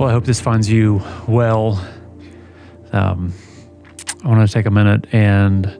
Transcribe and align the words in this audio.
Well, 0.00 0.08
I 0.08 0.12
hope 0.12 0.24
this 0.24 0.40
finds 0.40 0.70
you 0.70 1.02
well. 1.28 1.72
Um, 2.90 3.34
I 4.24 4.28
want 4.28 4.48
to 4.48 4.50
take 4.50 4.64
a 4.64 4.70
minute 4.70 5.12
and 5.12 5.78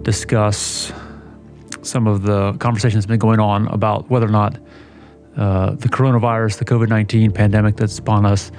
discuss 0.00 0.90
some 1.82 2.06
of 2.06 2.22
the 2.22 2.54
conversation 2.54 2.96
that's 2.96 3.04
been 3.04 3.18
going 3.18 3.40
on 3.40 3.68
about 3.68 4.08
whether 4.08 4.24
or 4.24 4.30
not 4.30 4.58
uh, 5.36 5.72
the 5.72 5.90
coronavirus, 5.90 6.56
the 6.56 6.64
COVID 6.64 6.88
19 6.88 7.32
pandemic 7.32 7.76
that's 7.76 7.98
upon 7.98 8.24
us, 8.24 8.50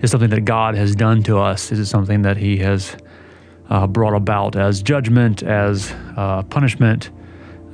is 0.00 0.10
something 0.10 0.30
that 0.30 0.40
God 0.40 0.74
has 0.74 0.96
done 0.96 1.22
to 1.22 1.38
us. 1.38 1.70
Is 1.70 1.78
it 1.78 1.86
something 1.86 2.22
that 2.22 2.36
He 2.36 2.56
has 2.56 2.96
uh, 3.70 3.86
brought 3.86 4.16
about 4.16 4.56
as 4.56 4.82
judgment, 4.82 5.44
as 5.44 5.94
uh, 6.16 6.42
punishment, 6.42 7.10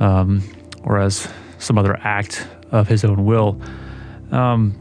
um, 0.00 0.42
or 0.84 0.98
as 0.98 1.32
some 1.58 1.78
other 1.78 1.96
act 2.02 2.46
of 2.70 2.88
His 2.88 3.06
own 3.06 3.24
will? 3.24 3.58
Um, 4.30 4.78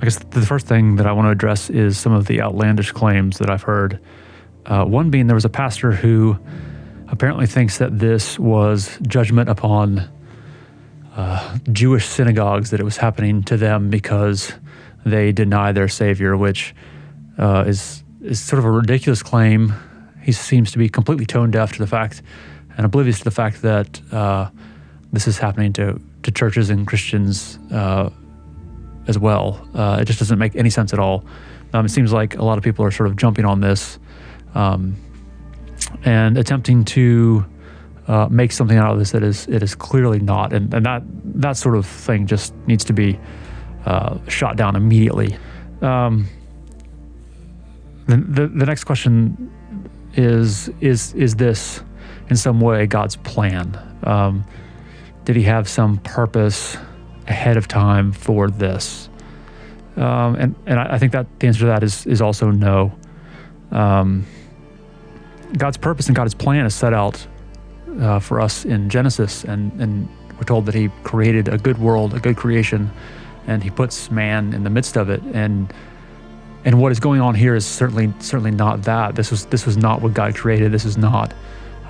I 0.00 0.04
guess 0.04 0.18
the 0.18 0.40
first 0.40 0.66
thing 0.66 0.96
that 0.96 1.06
I 1.06 1.12
want 1.12 1.26
to 1.26 1.30
address 1.30 1.68
is 1.68 1.98
some 1.98 2.12
of 2.12 2.26
the 2.26 2.40
outlandish 2.40 2.92
claims 2.92 3.36
that 3.36 3.50
I've 3.50 3.62
heard. 3.62 4.00
Uh, 4.64 4.86
one 4.86 5.10
being 5.10 5.26
there 5.26 5.34
was 5.34 5.44
a 5.44 5.50
pastor 5.50 5.92
who 5.92 6.38
apparently 7.08 7.46
thinks 7.46 7.78
that 7.78 7.98
this 7.98 8.38
was 8.38 8.98
judgment 9.02 9.50
upon 9.50 10.08
uh, 11.14 11.58
Jewish 11.70 12.06
synagogues, 12.06 12.70
that 12.70 12.80
it 12.80 12.84
was 12.84 12.96
happening 12.96 13.42
to 13.42 13.58
them 13.58 13.90
because 13.90 14.54
they 15.04 15.32
deny 15.32 15.72
their 15.72 15.88
Savior, 15.88 16.34
which 16.34 16.74
uh, 17.36 17.64
is 17.66 18.02
is 18.22 18.40
sort 18.40 18.58
of 18.58 18.64
a 18.64 18.70
ridiculous 18.70 19.22
claim. 19.22 19.74
He 20.22 20.32
seems 20.32 20.72
to 20.72 20.78
be 20.78 20.88
completely 20.88 21.26
tone 21.26 21.50
deaf 21.50 21.72
to 21.72 21.78
the 21.78 21.86
fact 21.86 22.22
and 22.76 22.86
oblivious 22.86 23.18
to 23.18 23.24
the 23.24 23.30
fact 23.30 23.62
that 23.62 24.00
uh, 24.12 24.48
this 25.12 25.26
is 25.26 25.36
happening 25.36 25.74
to 25.74 26.00
to 26.22 26.30
churches 26.30 26.70
and 26.70 26.86
Christians 26.86 27.58
uh, 27.70 28.08
as 29.06 29.18
well. 29.18 29.66
Uh, 29.74 29.98
it 30.00 30.04
just 30.04 30.18
doesn't 30.18 30.38
make 30.38 30.56
any 30.56 30.70
sense 30.70 30.92
at 30.92 30.98
all. 30.98 31.24
Um, 31.72 31.86
it 31.86 31.90
seems 31.90 32.12
like 32.12 32.36
a 32.36 32.44
lot 32.44 32.58
of 32.58 32.64
people 32.64 32.84
are 32.84 32.90
sort 32.90 33.08
of 33.08 33.16
jumping 33.16 33.44
on 33.44 33.60
this 33.60 33.98
um, 34.54 34.96
and 36.04 36.36
attempting 36.36 36.84
to 36.84 37.44
uh, 38.08 38.28
make 38.28 38.50
something 38.52 38.76
out 38.76 38.92
of 38.92 38.98
this 38.98 39.12
that 39.12 39.22
is 39.22 39.46
it 39.46 39.62
is 39.62 39.74
clearly 39.74 40.18
not, 40.18 40.52
and, 40.52 40.74
and 40.74 40.84
that 40.84 41.02
that 41.24 41.56
sort 41.56 41.76
of 41.76 41.86
thing 41.86 42.26
just 42.26 42.54
needs 42.66 42.84
to 42.84 42.92
be 42.92 43.18
uh, 43.86 44.18
shot 44.28 44.56
down 44.56 44.74
immediately. 44.74 45.36
Um, 45.80 46.26
the, 48.06 48.16
the 48.16 48.46
the 48.48 48.66
next 48.66 48.84
question 48.84 49.50
is 50.14 50.68
is 50.80 51.14
is 51.14 51.36
this 51.36 51.82
in 52.28 52.36
some 52.36 52.60
way 52.60 52.86
God's 52.86 53.16
plan? 53.16 53.78
Um, 54.02 54.44
did 55.24 55.36
He 55.36 55.42
have 55.42 55.68
some 55.68 55.98
purpose? 55.98 56.76
Ahead 57.30 57.56
of 57.56 57.68
time 57.68 58.12
for 58.12 58.50
this? 58.50 59.08
Um, 59.96 60.34
and 60.36 60.54
and 60.66 60.78
I, 60.78 60.94
I, 60.94 60.98
think 60.98 61.12
that 61.12 61.26
the 61.40 61.46
answer 61.46 61.60
to 61.60 61.66
that 61.66 61.82
is 61.82 62.06
is 62.06 62.20
also 62.20 62.50
no. 62.50 62.92
Um, 63.70 64.26
God's 65.56 65.76
purpose 65.76 66.06
and 66.06 66.14
God's 66.14 66.34
plan 66.34 66.66
is 66.66 66.74
set 66.74 66.92
out 66.92 67.26
uh, 68.00 68.18
for 68.18 68.40
us 68.40 68.64
in 68.64 68.90
Genesis, 68.90 69.44
and 69.44 69.72
and 69.80 70.08
we're 70.36 70.44
told 70.44 70.66
that 70.66 70.74
He 70.74 70.88
created 71.02 71.48
a 71.48 71.58
good 71.58 71.78
world, 71.78 72.14
a 72.14 72.20
good 72.20 72.36
creation, 72.36 72.90
and 73.46 73.62
He 73.62 73.70
puts 73.70 74.10
man 74.10 74.52
in 74.54 74.64
the 74.64 74.70
midst 74.70 74.96
of 74.96 75.10
it. 75.10 75.22
And 75.32 75.72
and 76.64 76.80
what 76.80 76.92
is 76.92 77.00
going 77.00 77.20
on 77.20 77.34
here 77.34 77.54
is 77.54 77.66
certainly 77.66 78.12
certainly 78.20 78.52
not 78.52 78.82
that. 78.82 79.16
This 79.16 79.30
was 79.30 79.46
this 79.46 79.66
was 79.66 79.76
not 79.76 80.02
what 80.02 80.14
God 80.14 80.34
created. 80.34 80.72
This 80.72 80.84
is 80.84 80.96
not 80.96 81.34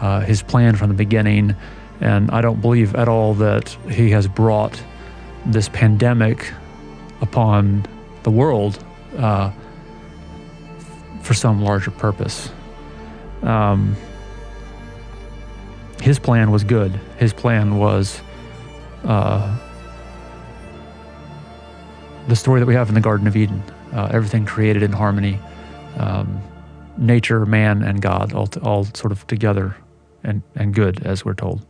uh, 0.00 0.20
His 0.20 0.42
plan 0.42 0.76
from 0.76 0.88
the 0.88 0.94
beginning. 0.94 1.54
And 2.00 2.30
I 2.30 2.40
don't 2.40 2.62
believe 2.62 2.94
at 2.94 3.08
all 3.08 3.34
that 3.34 3.68
He 3.90 4.10
has 4.10 4.26
brought 4.26 4.82
this 5.46 5.68
pandemic 5.68 6.52
upon 7.20 7.86
the 8.22 8.30
world 8.30 8.82
uh, 9.16 9.50
for 11.22 11.34
some 11.34 11.62
larger 11.62 11.90
purpose. 11.90 12.50
Um, 13.42 13.96
his 16.00 16.18
plan 16.18 16.50
was 16.50 16.64
good. 16.64 16.98
His 17.18 17.32
plan 17.32 17.78
was 17.78 18.20
uh, 19.04 19.58
the 22.28 22.36
story 22.36 22.60
that 22.60 22.66
we 22.66 22.74
have 22.74 22.88
in 22.88 22.94
the 22.94 23.00
Garden 23.00 23.26
of 23.26 23.36
Eden. 23.36 23.62
Uh, 23.92 24.08
everything 24.12 24.46
created 24.46 24.82
in 24.82 24.92
harmony, 24.92 25.38
um, 25.98 26.40
nature, 26.96 27.44
man, 27.44 27.82
and 27.82 28.00
God, 28.00 28.32
all, 28.32 28.48
all 28.62 28.84
sort 28.84 29.12
of 29.12 29.26
together 29.26 29.76
and, 30.22 30.42
and 30.54 30.74
good, 30.74 31.04
as 31.04 31.24
we're 31.24 31.34
told. 31.34 31.64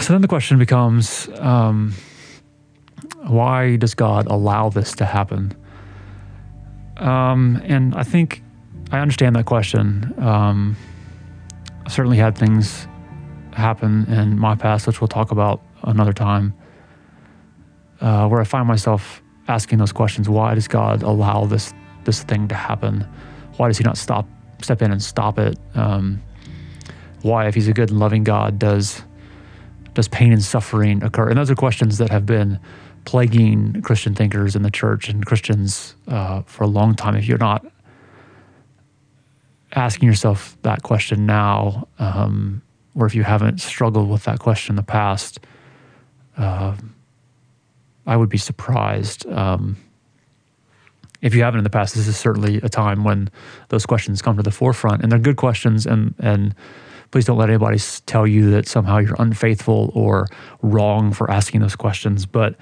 So 0.00 0.12
then 0.12 0.22
the 0.22 0.28
question 0.28 0.58
becomes 0.58 1.28
um, 1.38 1.94
why 3.26 3.76
does 3.76 3.94
God 3.94 4.26
allow 4.26 4.68
this 4.68 4.92
to 4.96 5.04
happen? 5.04 5.54
Um, 6.96 7.60
and 7.64 7.94
I 7.94 8.02
think 8.02 8.42
I 8.90 9.00
understand 9.00 9.36
that 9.36 9.46
question. 9.46 10.14
Um, 10.18 10.76
I've 11.84 11.92
certainly 11.92 12.16
had 12.16 12.36
things 12.36 12.86
happen 13.52 14.04
in 14.12 14.38
my 14.38 14.54
past, 14.54 14.86
which 14.86 15.00
we'll 15.00 15.08
talk 15.08 15.30
about 15.30 15.62
another 15.82 16.12
time, 16.12 16.54
uh, 18.00 18.28
where 18.28 18.40
I 18.40 18.44
find 18.44 18.66
myself 18.66 19.22
asking 19.48 19.78
those 19.78 19.92
questions. 19.92 20.28
Why 20.28 20.54
does 20.54 20.68
God 20.68 21.02
allow 21.02 21.46
this 21.46 21.72
this 22.04 22.22
thing 22.22 22.48
to 22.48 22.54
happen? 22.54 23.06
Why 23.56 23.68
does 23.68 23.78
He 23.78 23.84
not 23.84 23.98
stop, 23.98 24.28
step 24.62 24.82
in 24.82 24.92
and 24.92 25.02
stop 25.02 25.38
it? 25.38 25.58
Um, 25.74 26.22
why, 27.22 27.48
if 27.48 27.54
He's 27.54 27.68
a 27.68 27.72
good 27.72 27.90
and 27.90 27.98
loving 27.98 28.24
God, 28.24 28.58
does 28.58 29.02
does 29.96 30.08
pain 30.08 30.30
and 30.30 30.42
suffering 30.42 31.02
occur? 31.02 31.28
And 31.28 31.38
those 31.38 31.50
are 31.50 31.54
questions 31.54 31.98
that 31.98 32.10
have 32.10 32.26
been 32.26 32.60
plaguing 33.06 33.80
Christian 33.80 34.14
thinkers 34.14 34.54
in 34.54 34.62
the 34.62 34.70
church 34.70 35.08
and 35.08 35.24
Christians 35.24 35.96
uh, 36.06 36.42
for 36.42 36.64
a 36.64 36.66
long 36.66 36.94
time. 36.94 37.16
If 37.16 37.26
you're 37.26 37.38
not 37.38 37.64
asking 39.74 40.06
yourself 40.06 40.56
that 40.62 40.82
question 40.82 41.24
now, 41.24 41.88
um, 41.98 42.60
or 42.94 43.06
if 43.06 43.14
you 43.14 43.22
haven't 43.22 43.60
struggled 43.60 44.10
with 44.10 44.24
that 44.24 44.38
question 44.38 44.72
in 44.72 44.76
the 44.76 44.82
past, 44.82 45.40
uh, 46.36 46.76
I 48.06 48.16
would 48.16 48.28
be 48.28 48.38
surprised. 48.38 49.26
Um, 49.26 49.76
if 51.22 51.34
you 51.34 51.42
haven't 51.42 51.58
in 51.58 51.64
the 51.64 51.70
past, 51.70 51.94
this 51.94 52.06
is 52.06 52.18
certainly 52.18 52.58
a 52.58 52.68
time 52.68 53.02
when 53.02 53.30
those 53.70 53.86
questions 53.86 54.20
come 54.20 54.36
to 54.36 54.42
the 54.42 54.50
forefront, 54.50 55.02
and 55.02 55.10
they're 55.10 55.18
good 55.18 55.36
questions, 55.36 55.86
and 55.86 56.14
and 56.18 56.54
please 57.10 57.24
don't 57.24 57.38
let 57.38 57.48
anybody 57.48 57.78
tell 58.06 58.26
you 58.26 58.50
that 58.50 58.66
somehow 58.68 58.98
you're 58.98 59.16
unfaithful 59.18 59.90
or 59.94 60.26
wrong 60.62 61.12
for 61.12 61.30
asking 61.30 61.60
those 61.60 61.76
questions. 61.76 62.26
But 62.26 62.56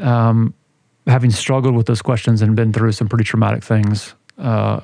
um, 0.00 0.54
having 1.06 1.30
struggled 1.30 1.74
with 1.74 1.86
those 1.86 2.02
questions 2.02 2.42
and 2.42 2.56
been 2.56 2.72
through 2.72 2.92
some 2.92 3.08
pretty 3.08 3.24
traumatic 3.24 3.62
things, 3.62 4.14
uh, 4.38 4.80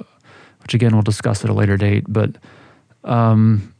which 0.62 0.74
again 0.74 0.92
we'll 0.92 1.02
discuss 1.02 1.44
at 1.44 1.50
a 1.50 1.54
later 1.54 1.76
date, 1.76 2.04
but 2.08 2.36
um, 3.04 3.72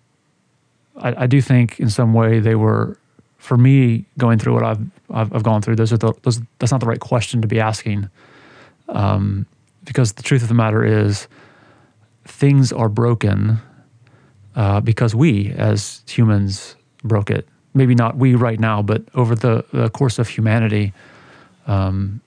I, 0.97 1.25
I, 1.25 1.27
do 1.27 1.41
think 1.41 1.81
in 1.81 1.91
some 1.91 2.15
way 2.15 2.41
they 2.41 2.55
were, 2.55 2.99
for 3.37 3.57
me, 3.57 4.07
going 4.17 4.39
through 4.39 4.55
what 4.55 4.65
I've 4.65 4.81
I've, 5.11 5.33
I've 5.35 5.43
gone 5.43 5.61
through. 5.61 5.77
Those 5.77 5.93
are 5.93 5.99
the, 5.99 6.13
those. 6.23 6.41
That's 6.59 6.73
not 6.73 6.81
the 6.81 6.87
right 6.87 7.01
question 7.01 7.43
to 7.43 7.49
be 7.49 7.61
asking, 7.61 8.09
um, 8.89 9.47
because 9.85 10.13
the 10.13 10.23
truth 10.23 10.43
of 10.43 10.49
the 10.49 10.55
matter 10.55 10.85
is, 10.85 11.29
things 12.25 12.73
are 12.73 12.89
broken 12.89 13.61
uh, 14.57 14.81
because 14.81 15.15
we 15.15 15.51
as 15.53 16.03
humans 16.09 16.77
broke 17.03 17.31
it. 17.31 17.49
Maybe 17.75 17.95
not 17.95 18.17
we 18.17 18.35
right 18.35 18.59
now, 18.59 18.83
but 18.83 19.03
over 19.15 19.35
the, 19.35 19.65
the 19.73 19.89
course 19.91 20.19
of 20.19 20.29
humanity, 20.29 20.93
um, 21.67 22.21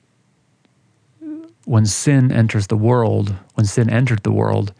when 1.65 1.85
sin 1.85 2.31
enters 2.31 2.67
the 2.67 2.77
world, 2.77 3.35
when 3.55 3.65
sin 3.65 3.89
entered 3.89 4.23
the 4.23 4.31
world, 4.31 4.73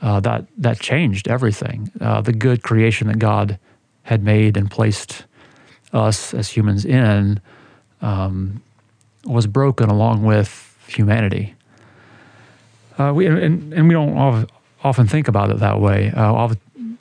uh, 0.00 0.20
that 0.20 0.46
that 0.56 0.78
changed 0.78 1.28
everything. 1.28 1.90
Uh, 2.00 2.20
the 2.20 2.32
good 2.32 2.62
creation 2.62 3.08
that 3.08 3.18
God 3.18 3.58
had 4.02 4.22
made 4.22 4.56
and 4.56 4.70
placed 4.70 5.24
us 5.92 6.32
as 6.32 6.48
humans 6.50 6.84
in 6.84 7.40
um, 8.00 8.62
was 9.24 9.46
broken 9.46 9.88
along 9.88 10.22
with 10.22 10.76
humanity. 10.86 11.54
Uh, 12.98 13.12
we 13.14 13.26
and, 13.26 13.72
and 13.72 13.88
we 13.88 13.94
don't 13.94 14.48
often 14.84 15.06
think 15.06 15.28
about 15.28 15.50
it 15.50 15.58
that 15.58 15.80
way. 15.80 16.10
Uh, 16.10 16.54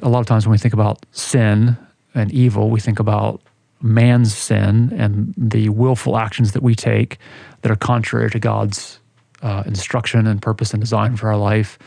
a 0.03 0.09
lot 0.09 0.19
of 0.19 0.25
times 0.25 0.45
when 0.45 0.51
we 0.51 0.57
think 0.57 0.73
about 0.73 1.05
sin 1.11 1.77
and 2.13 2.31
evil, 2.31 2.69
we 2.69 2.79
think 2.79 2.99
about 2.99 3.41
man's 3.81 4.35
sin 4.35 4.93
and 4.97 5.33
the 5.37 5.69
willful 5.69 6.17
actions 6.17 6.53
that 6.53 6.63
we 6.63 6.75
take 6.75 7.17
that 7.61 7.71
are 7.71 7.75
contrary 7.75 8.29
to 8.31 8.39
God's 8.39 8.99
uh, 9.41 9.63
instruction 9.65 10.25
and 10.25 10.41
purpose 10.41 10.73
and 10.73 10.81
design 10.81 11.15
for 11.15 11.29
our 11.29 11.37
life. 11.37 11.77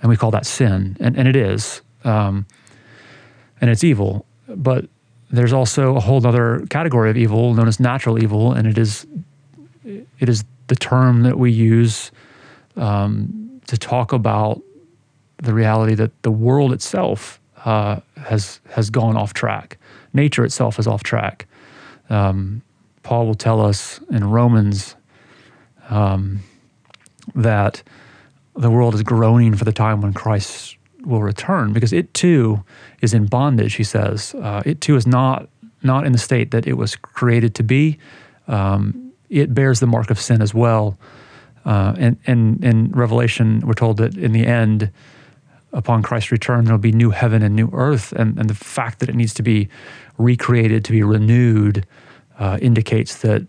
And 0.00 0.08
we 0.08 0.16
call 0.16 0.30
that 0.30 0.46
sin. 0.46 0.96
And, 1.00 1.16
and 1.16 1.28
it 1.28 1.36
is. 1.36 1.82
Um, 2.04 2.46
and 3.60 3.70
it's 3.70 3.84
evil. 3.84 4.26
But 4.48 4.86
there's 5.30 5.52
also 5.52 5.96
a 5.96 6.00
whole 6.00 6.24
other 6.26 6.64
category 6.70 7.10
of 7.10 7.16
evil 7.16 7.54
known 7.54 7.68
as 7.68 7.80
natural 7.80 8.22
evil. 8.22 8.52
And 8.52 8.66
it 8.66 8.78
is, 8.78 9.06
it 9.84 10.28
is 10.28 10.44
the 10.68 10.76
term 10.76 11.22
that 11.22 11.38
we 11.38 11.50
use 11.50 12.10
um, 12.76 13.60
to 13.66 13.76
talk 13.76 14.12
about 14.12 14.62
the 15.38 15.52
reality 15.52 15.94
that 15.94 16.22
the 16.22 16.30
world 16.30 16.72
itself 16.72 17.40
uh, 17.64 18.00
has 18.16 18.60
has 18.70 18.90
gone 18.90 19.16
off 19.16 19.34
track. 19.34 19.78
Nature 20.12 20.44
itself 20.44 20.78
is 20.78 20.86
off 20.86 21.02
track. 21.02 21.46
Um, 22.08 22.62
Paul 23.02 23.26
will 23.26 23.34
tell 23.34 23.60
us 23.60 24.00
in 24.10 24.30
Romans 24.30 24.96
um, 25.90 26.40
that 27.34 27.82
the 28.54 28.70
world 28.70 28.94
is 28.94 29.02
groaning 29.02 29.54
for 29.54 29.64
the 29.64 29.72
time 29.72 30.00
when 30.00 30.12
Christ 30.12 30.76
will 31.04 31.22
return 31.22 31.72
because 31.72 31.92
it 31.92 32.12
too 32.14 32.64
is 33.00 33.14
in 33.14 33.26
bondage. 33.26 33.74
He 33.74 33.84
says 33.84 34.34
uh, 34.34 34.62
it 34.64 34.80
too 34.80 34.96
is 34.96 35.06
not 35.06 35.48
not 35.82 36.06
in 36.06 36.12
the 36.12 36.18
state 36.18 36.50
that 36.50 36.66
it 36.66 36.74
was 36.74 36.96
created 36.96 37.54
to 37.56 37.62
be. 37.62 37.98
Um, 38.48 39.12
it 39.28 39.54
bears 39.54 39.80
the 39.80 39.86
mark 39.86 40.10
of 40.10 40.20
sin 40.20 40.40
as 40.40 40.54
well. 40.54 40.98
Uh, 41.64 41.94
and, 41.98 42.16
and 42.26 42.64
in 42.64 42.92
Revelation, 42.92 43.60
we're 43.64 43.74
told 43.74 43.96
that 43.96 44.16
in 44.16 44.32
the 44.32 44.46
end, 44.46 44.90
upon 45.76 46.02
Christ's 46.02 46.32
return, 46.32 46.64
there'll 46.64 46.78
be 46.78 46.90
new 46.90 47.10
heaven 47.10 47.42
and 47.42 47.54
new 47.54 47.68
earth. 47.72 48.12
And, 48.12 48.38
and 48.38 48.48
the 48.48 48.54
fact 48.54 48.98
that 48.98 49.08
it 49.08 49.14
needs 49.14 49.34
to 49.34 49.42
be 49.42 49.68
recreated, 50.18 50.84
to 50.86 50.92
be 50.92 51.02
renewed, 51.02 51.86
uh, 52.38 52.58
indicates 52.60 53.18
that 53.18 53.46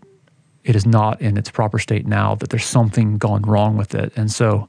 it 0.62 0.76
is 0.76 0.86
not 0.86 1.20
in 1.22 1.38
its 1.38 1.50
proper 1.50 1.78
state 1.78 2.06
now, 2.06 2.34
that 2.36 2.50
there's 2.50 2.66
something 2.66 3.16
gone 3.16 3.42
wrong 3.42 3.78
with 3.78 3.94
it. 3.94 4.12
And 4.16 4.30
so 4.30 4.68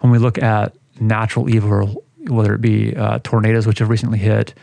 when 0.00 0.10
we 0.10 0.18
look 0.18 0.42
at 0.42 0.74
natural 0.98 1.50
evil, 1.54 2.02
whether 2.28 2.54
it 2.54 2.62
be 2.62 2.96
uh, 2.96 3.18
tornadoes, 3.22 3.66
which 3.66 3.80
have 3.80 3.90
recently 3.90 4.18
hit, 4.18 4.54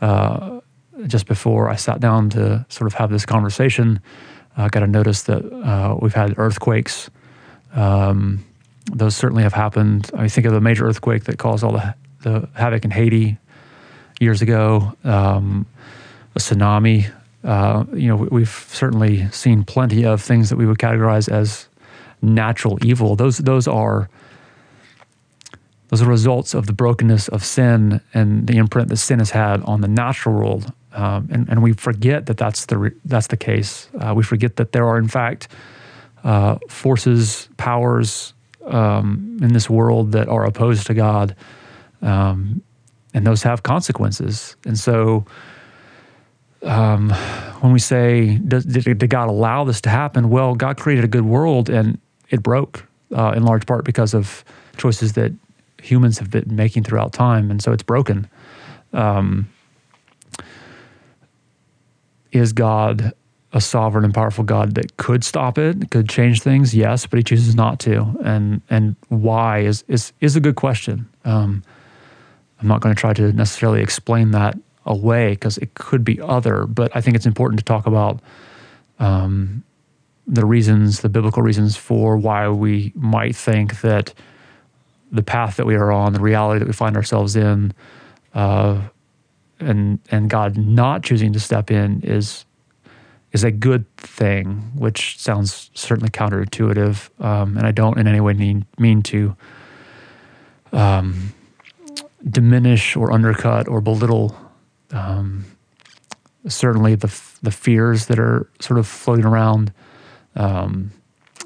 uh, 0.00 0.60
just 1.06 1.26
before 1.26 1.68
I 1.68 1.76
sat 1.76 2.00
down 2.00 2.30
to 2.30 2.64
sort 2.70 2.86
of 2.86 2.94
have 2.94 3.10
this 3.10 3.26
conversation, 3.26 4.00
I 4.56 4.68
got 4.68 4.80
to 4.80 4.86
notice 4.86 5.22
that 5.24 5.44
uh, 5.44 5.96
we've 6.00 6.14
had 6.14 6.38
earthquakes. 6.38 7.10
Um, 7.74 8.44
those 8.86 9.16
certainly 9.16 9.42
have 9.42 9.52
happened. 9.52 10.10
I 10.14 10.28
think 10.28 10.46
of 10.46 10.52
the 10.52 10.60
major 10.60 10.86
earthquake 10.86 11.24
that 11.24 11.38
caused 11.38 11.64
all 11.64 11.72
the, 11.72 11.94
the 12.22 12.48
havoc 12.54 12.84
in 12.84 12.90
Haiti 12.90 13.38
years 14.20 14.42
ago, 14.42 14.94
um, 15.04 15.66
a 16.34 16.38
tsunami. 16.38 17.12
Uh, 17.42 17.84
you 17.94 18.08
know, 18.08 18.16
we've 18.16 18.66
certainly 18.68 19.30
seen 19.30 19.64
plenty 19.64 20.04
of 20.04 20.20
things 20.20 20.50
that 20.50 20.56
we 20.56 20.66
would 20.66 20.78
categorize 20.78 21.30
as 21.30 21.68
natural 22.22 22.78
evil. 22.84 23.16
Those 23.16 23.38
those 23.38 23.66
are 23.66 24.10
those 25.88 26.02
are 26.02 26.06
results 26.06 26.54
of 26.54 26.66
the 26.66 26.72
brokenness 26.72 27.28
of 27.28 27.44
sin 27.44 28.00
and 28.14 28.46
the 28.46 28.58
imprint 28.58 28.88
that 28.88 28.98
sin 28.98 29.18
has 29.18 29.30
had 29.30 29.62
on 29.62 29.80
the 29.80 29.88
natural 29.88 30.34
world. 30.34 30.72
Um, 30.92 31.28
and, 31.32 31.48
and 31.48 31.62
we 31.62 31.72
forget 31.72 32.26
that 32.26 32.36
that's 32.36 32.66
the 32.66 32.78
re- 32.78 32.96
that's 33.04 33.28
the 33.28 33.36
case. 33.36 33.88
Uh, 33.98 34.12
we 34.14 34.22
forget 34.22 34.56
that 34.56 34.72
there 34.72 34.86
are 34.86 34.98
in 34.98 35.08
fact 35.08 35.48
uh, 36.24 36.58
forces, 36.68 37.48
powers 37.56 38.34
um, 38.70 39.38
in 39.42 39.52
this 39.52 39.68
world 39.68 40.12
that 40.12 40.28
are 40.28 40.44
opposed 40.44 40.86
to 40.86 40.94
God, 40.94 41.36
um, 42.02 42.62
and 43.12 43.26
those 43.26 43.42
have 43.42 43.62
consequences. 43.62 44.56
And 44.64 44.78
so, 44.78 45.26
um, 46.62 47.10
when 47.60 47.72
we 47.72 47.78
say, 47.78 48.36
does, 48.38 48.64
did, 48.64 48.98
did, 48.98 49.10
God 49.10 49.28
allow 49.28 49.64
this 49.64 49.80
to 49.82 49.90
happen? 49.90 50.30
Well, 50.30 50.54
God 50.54 50.76
created 50.78 51.04
a 51.04 51.08
good 51.08 51.24
world, 51.24 51.68
and 51.68 51.98
it 52.30 52.42
broke 52.42 52.86
uh, 53.14 53.32
in 53.36 53.42
large 53.42 53.66
part 53.66 53.84
because 53.84 54.14
of 54.14 54.44
choices 54.76 55.14
that 55.14 55.32
humans 55.82 56.18
have 56.18 56.30
been 56.30 56.54
making 56.54 56.84
throughout 56.84 57.12
time, 57.12 57.50
and 57.50 57.62
so 57.62 57.72
it's 57.72 57.82
broken. 57.82 58.28
Um, 58.92 59.48
is 62.32 62.52
God 62.52 63.12
a 63.52 63.60
sovereign 63.60 64.04
and 64.04 64.14
powerful 64.14 64.44
God 64.44 64.74
that 64.76 64.96
could 64.96 65.24
stop 65.24 65.58
it, 65.58 65.90
could 65.90 66.08
change 66.08 66.42
things? 66.42 66.74
Yes, 66.74 67.06
but 67.06 67.18
He 67.18 67.22
chooses 67.22 67.54
not 67.54 67.80
to. 67.80 68.16
And 68.22 68.62
and 68.70 68.96
why 69.08 69.60
is 69.60 69.84
is 69.88 70.12
is 70.20 70.36
a 70.36 70.40
good 70.40 70.56
question. 70.56 71.08
Um, 71.24 71.62
I'm 72.60 72.68
not 72.68 72.80
going 72.80 72.94
to 72.94 73.00
try 73.00 73.12
to 73.14 73.32
necessarily 73.32 73.82
explain 73.82 74.32
that 74.32 74.56
away 74.84 75.30
because 75.30 75.58
it 75.58 75.74
could 75.74 76.04
be 76.04 76.20
other, 76.20 76.66
but 76.66 76.94
I 76.94 77.00
think 77.00 77.16
it's 77.16 77.26
important 77.26 77.58
to 77.58 77.64
talk 77.64 77.86
about 77.86 78.20
um, 78.98 79.62
the 80.26 80.44
reasons, 80.44 81.00
the 81.00 81.08
biblical 81.08 81.42
reasons 81.42 81.76
for 81.76 82.16
why 82.16 82.48
we 82.48 82.92
might 82.94 83.34
think 83.34 83.80
that 83.80 84.12
the 85.10 85.22
path 85.22 85.56
that 85.56 85.66
we 85.66 85.74
are 85.74 85.90
on, 85.90 86.12
the 86.12 86.20
reality 86.20 86.60
that 86.60 86.68
we 86.68 86.72
find 86.72 86.96
ourselves 86.96 87.34
in, 87.34 87.72
uh, 88.34 88.80
and 89.58 89.98
and 90.10 90.30
God 90.30 90.56
not 90.56 91.02
choosing 91.02 91.32
to 91.32 91.40
step 91.40 91.70
in 91.70 92.00
is 92.02 92.44
is 93.32 93.44
a 93.44 93.50
good 93.50 93.84
thing, 93.96 94.72
which 94.74 95.18
sounds 95.18 95.70
certainly 95.74 96.10
counterintuitive, 96.10 97.10
um, 97.24 97.56
and 97.56 97.66
I 97.66 97.70
don't 97.70 97.98
in 97.98 98.06
any 98.06 98.20
way 98.20 98.32
mean 98.34 98.66
mean 98.78 99.02
to 99.02 99.36
um, 100.72 101.32
diminish 102.28 102.96
or 102.96 103.12
undercut 103.12 103.68
or 103.68 103.80
belittle 103.80 104.36
um, 104.92 105.44
certainly 106.46 106.94
the 106.94 107.12
the 107.42 107.50
fears 107.50 108.06
that 108.06 108.18
are 108.18 108.48
sort 108.60 108.78
of 108.78 108.86
floating 108.86 109.24
around, 109.24 109.72
um, 110.36 110.90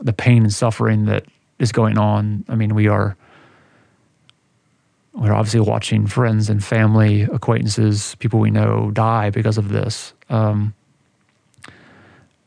the 0.01 0.13
pain 0.13 0.43
and 0.43 0.53
suffering 0.53 1.07
that 1.07 1.25
is 1.59 1.73
going 1.73 1.99
on. 1.99 2.45
I 2.49 2.55
mean, 2.55 2.75
we 2.75 2.89
are 2.89 3.17
we're 5.13 5.33
obviously 5.33 5.61
watching 5.61 6.07
friends 6.07 6.51
and 6.51 6.63
family, 6.63 7.23
acquaintances, 7.23 8.17
people 8.17 8.41
we 8.41 8.51
know 8.51 8.91
die 8.93 9.31
because 9.31 9.59
of 9.59 9.69
this. 9.69 10.13
Um, 10.29 10.75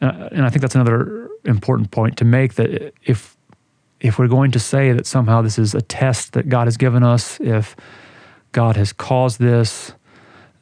and 0.01 0.45
I 0.45 0.49
think 0.49 0.61
that's 0.61 0.75
another 0.75 1.29
important 1.45 1.91
point 1.91 2.17
to 2.17 2.25
make 2.25 2.55
that 2.55 2.93
if 3.03 3.35
if 3.99 4.19
we're 4.19 4.27
going 4.27 4.51
to 4.51 4.59
say 4.59 4.91
that 4.91 5.07
somehow 5.07 5.41
this 5.41 5.57
is 5.57 5.73
a 5.73 5.81
test 5.81 6.33
that 6.33 6.49
God 6.49 6.67
has 6.67 6.77
given 6.77 7.03
us, 7.03 7.39
if 7.39 7.75
God 8.51 8.75
has 8.75 8.93
caused 8.93 9.39
this, 9.39 9.93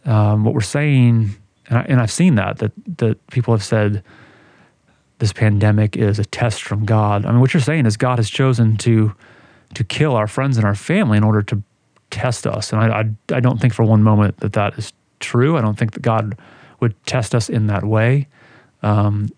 um, 0.05 0.45
what 0.45 0.53
we're 0.53 0.61
saying, 0.61 1.35
and, 1.67 1.99
I, 1.99 2.01
I've 2.01 2.11
seen 2.11 2.35
that 2.35 2.59
that 2.59 2.71
that 2.97 3.27
people 3.27 3.53
have 3.53 3.63
said 3.63 4.03
this 5.19 5.33
pandemic 5.33 5.95
is 5.95 6.19
a 6.19 6.25
test 6.25 6.61
from 6.63 6.85
God. 6.85 7.25
I 7.25 7.31
mean, 7.31 7.39
what 7.39 7.53
you're 7.53 7.61
saying 7.61 7.85
is 7.85 7.97
God 7.97 8.19
has 8.19 8.29
chosen 8.29 8.77
to 8.77 9.13
to 9.73 9.83
kill 9.83 10.15
our 10.15 10.27
friends 10.27 10.57
and 10.57 10.65
our 10.65 10.75
family 10.75 11.17
in 11.17 11.23
order 11.23 11.41
to 11.41 11.61
test 12.11 12.47
us. 12.47 12.71
And 12.71 12.81
I, 12.81 12.99
I, 12.99 13.35
I, 13.35 13.39
don't 13.39 13.59
think 13.59 13.73
for 13.73 13.83
one 13.83 14.03
moment 14.03 14.37
that 14.37 14.53
that 14.53 14.77
is 14.77 14.93
true. 15.19 15.57
I 15.57 15.61
don't 15.61 15.77
think 15.77 15.93
that 15.93 16.01
God 16.01 16.37
would 16.79 16.95
test 17.05 17.35
us 17.35 17.49
in 17.49 17.67
that 17.67 17.83
way. 17.83 18.27
Um, 18.85 19.29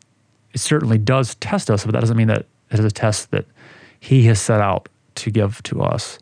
it 0.53 0.59
certainly 0.59 0.97
does 0.97 1.35
test 1.35 1.71
us, 1.71 1.85
but 1.85 1.93
that 1.93 2.01
doesn't 2.01 2.17
mean 2.17 2.27
that 2.27 2.45
it 2.69 2.79
is 2.79 2.85
a 2.85 2.91
test 2.91 3.31
that 3.31 3.45
He 3.99 4.23
has 4.23 4.41
set 4.41 4.61
out 4.61 4.89
to 5.15 5.31
give 5.31 5.63
to 5.63 5.81
us. 5.81 6.19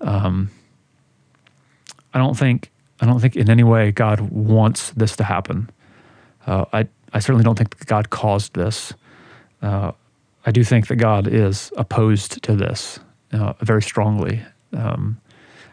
Um, 0.00 0.50
I 2.14 2.18
don't 2.18 2.36
think 2.36 2.70
I 3.00 3.06
don't 3.06 3.20
think 3.20 3.36
in 3.36 3.50
any 3.50 3.62
way 3.62 3.92
God 3.92 4.20
wants 4.20 4.90
this 4.90 5.16
to 5.16 5.24
happen. 5.24 5.68
Uh, 6.46 6.64
I 6.72 6.88
I 7.12 7.18
certainly 7.18 7.44
don't 7.44 7.56
think 7.56 7.76
that 7.76 7.86
God 7.86 8.08
caused 8.10 8.54
this. 8.54 8.94
Uh, 9.60 9.92
I 10.46 10.50
do 10.50 10.64
think 10.64 10.86
that 10.86 10.96
God 10.96 11.26
is 11.26 11.72
opposed 11.76 12.42
to 12.44 12.56
this 12.56 13.00
uh, 13.32 13.52
very 13.60 13.82
strongly. 13.82 14.42
Um, 14.72 15.20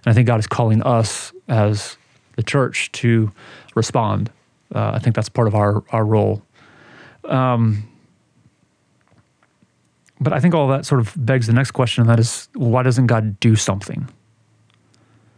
and 0.05 0.11
I 0.11 0.13
think 0.13 0.27
God 0.27 0.39
is 0.39 0.47
calling 0.47 0.81
us 0.83 1.31
as 1.47 1.97
the 2.35 2.43
church 2.43 2.91
to 2.93 3.31
respond. 3.75 4.31
Uh, 4.73 4.91
I 4.95 4.99
think 4.99 5.15
that's 5.15 5.29
part 5.29 5.47
of 5.47 5.55
our, 5.55 5.83
our 5.91 6.03
role. 6.03 6.41
Um, 7.25 7.89
but 10.19 10.33
I 10.33 10.39
think 10.39 10.53
all 10.53 10.67
that 10.69 10.85
sort 10.85 11.01
of 11.01 11.13
begs 11.17 11.47
the 11.47 11.53
next 11.53 11.71
question, 11.71 12.01
and 12.01 12.09
that 12.09 12.19
is 12.19 12.47
why 12.53 12.83
doesn't 12.83 13.07
God 13.07 13.39
do 13.39 13.55
something? 13.55 14.09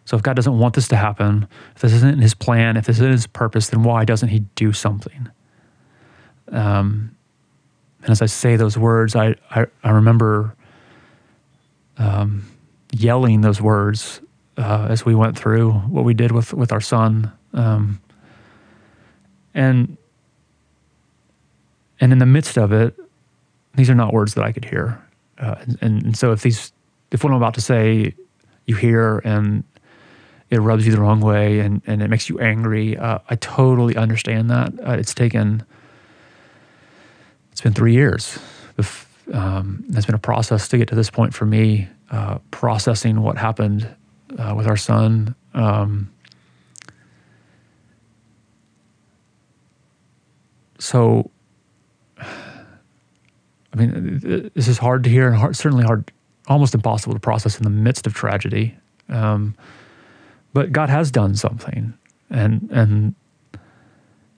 So 0.05 0.15
if 0.15 0.21
God 0.21 0.35
doesn't 0.35 0.57
want 0.57 0.75
this 0.75 0.87
to 0.89 0.95
happen, 0.95 1.47
if 1.75 1.81
this 1.81 1.93
isn't 1.93 2.21
his 2.21 2.35
plan, 2.35 2.77
if 2.77 2.85
this 2.85 2.97
isn't 2.97 3.11
his 3.11 3.27
purpose, 3.27 3.69
then 3.69 3.83
why 3.83 4.05
doesn't 4.05 4.29
he 4.29 4.39
do 4.53 4.71
something? 4.71 5.29
Um, 6.51 7.15
and 8.03 8.11
as 8.11 8.21
I 8.21 8.27
say 8.27 8.55
those 8.55 8.77
words, 8.77 9.15
I, 9.15 9.35
I, 9.49 9.65
I 9.83 9.89
remember 9.89 10.55
um, 11.97 12.45
yelling 12.91 13.41
those 13.41 13.59
words 13.59 14.21
uh, 14.57 14.87
as 14.89 15.05
we 15.05 15.15
went 15.15 15.37
through 15.37 15.71
what 15.71 16.05
we 16.05 16.13
did 16.13 16.31
with 16.31 16.53
with 16.53 16.71
our 16.71 16.81
son, 16.81 17.31
um, 17.53 17.99
and 19.53 19.97
and 22.05 22.13
in 22.13 22.19
the 22.19 22.25
midst 22.25 22.57
of 22.57 22.71
it, 22.71 22.95
these 23.74 23.89
are 23.89 23.95
not 23.95 24.13
words 24.13 24.35
that 24.35 24.43
I 24.43 24.51
could 24.51 24.65
hear, 24.65 25.03
uh, 25.39 25.55
and, 25.81 26.03
and 26.03 26.17
so 26.17 26.31
if 26.31 26.41
these 26.41 26.71
if 27.12 27.24
what 27.24 27.31
I'm 27.31 27.38
about 27.38 27.55
to 27.55 27.62
say 27.62 28.13
you 28.65 28.75
hear 28.75 29.19
and 29.24 29.63
it 30.50 30.59
rubs 30.59 30.85
you 30.85 30.91
the 30.91 31.01
wrong 31.01 31.21
way 31.21 31.59
and, 31.59 31.81
and 31.88 32.01
it 32.01 32.09
makes 32.09 32.29
you 32.29 32.39
angry. 32.39 32.97
Uh, 32.97 33.19
I 33.29 33.35
totally 33.35 33.95
understand 33.95 34.50
that. 34.51 34.74
Uh, 34.85 34.91
it's 34.93 35.13
taken, 35.13 35.63
it's 37.51 37.62
been 37.62 37.74
three 37.74 37.93
years. 37.93 38.38
Um, 39.33 39.83
it's 39.89 40.05
been 40.05 40.15
a 40.15 40.19
process 40.19 40.67
to 40.67 40.77
get 40.77 40.88
to 40.89 40.95
this 40.95 41.09
point 41.09 41.33
for 41.33 41.45
me, 41.45 41.88
uh, 42.12 42.38
processing 42.51 43.21
what 43.21 43.38
happened 43.38 43.88
uh, 44.38 44.53
with 44.55 44.67
our 44.67 44.77
son. 44.77 45.33
Um, 45.55 46.12
so, 50.77 51.31
I 53.75 53.77
mean, 53.77 54.51
this 54.55 54.67
is 54.67 54.77
hard 54.77 55.03
to 55.03 55.10
hear 55.10 55.27
and 55.27 55.36
hard, 55.36 55.55
certainly 55.55 55.84
hard, 55.84 56.10
almost 56.48 56.74
impossible 56.74 57.13
to 57.13 57.20
process 57.20 57.58
in 57.58 57.63
the 57.63 57.70
midst 57.70 58.08
of 58.08 58.13
tragedy. 58.13 58.75
Um, 59.10 59.55
but 60.53 60.72
God 60.72 60.89
has 60.89 61.12
done 61.12 61.36
something, 61.36 61.94
and 62.29 62.70
and 62.72 63.15